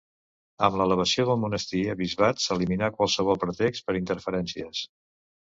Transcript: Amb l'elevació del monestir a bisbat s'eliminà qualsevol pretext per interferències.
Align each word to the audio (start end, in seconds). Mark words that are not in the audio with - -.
Amb 0.67 0.77
l'elevació 0.79 1.25
del 1.29 1.37
monestir 1.41 1.81
a 1.91 1.97
bisbat 1.99 2.41
s'eliminà 2.47 2.91
qualsevol 2.97 3.39
pretext 3.45 3.87
per 3.91 3.97
interferències. 4.01 4.83